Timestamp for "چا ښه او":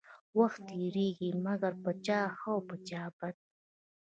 2.05-2.59